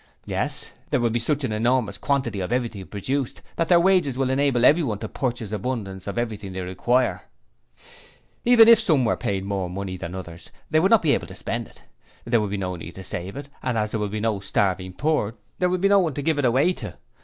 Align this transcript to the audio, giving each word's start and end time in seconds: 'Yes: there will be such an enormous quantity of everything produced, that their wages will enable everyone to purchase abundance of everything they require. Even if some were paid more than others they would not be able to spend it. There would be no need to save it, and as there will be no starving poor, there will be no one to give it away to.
'Yes: 0.25 0.71
there 0.89 0.99
will 0.99 1.11
be 1.11 1.19
such 1.19 1.43
an 1.43 1.51
enormous 1.51 1.99
quantity 1.99 2.39
of 2.39 2.51
everything 2.51 2.83
produced, 2.87 3.43
that 3.55 3.67
their 3.67 3.79
wages 3.79 4.17
will 4.17 4.31
enable 4.31 4.65
everyone 4.65 4.97
to 4.97 5.07
purchase 5.07 5.51
abundance 5.51 6.07
of 6.07 6.17
everything 6.17 6.53
they 6.53 6.61
require. 6.61 7.21
Even 8.43 8.67
if 8.67 8.79
some 8.79 9.05
were 9.05 9.15
paid 9.15 9.45
more 9.45 9.69
than 9.69 10.15
others 10.15 10.49
they 10.71 10.79
would 10.79 10.89
not 10.89 11.03
be 11.03 11.13
able 11.13 11.27
to 11.27 11.35
spend 11.35 11.67
it. 11.67 11.83
There 12.25 12.41
would 12.41 12.49
be 12.49 12.57
no 12.57 12.75
need 12.77 12.95
to 12.95 13.03
save 13.03 13.35
it, 13.37 13.49
and 13.61 13.77
as 13.77 13.91
there 13.91 13.99
will 13.99 14.09
be 14.09 14.19
no 14.19 14.39
starving 14.39 14.93
poor, 14.93 15.35
there 15.59 15.69
will 15.69 15.77
be 15.77 15.87
no 15.87 15.99
one 15.99 16.15
to 16.15 16.23
give 16.23 16.39
it 16.39 16.45
away 16.45 16.73
to. 16.73 16.95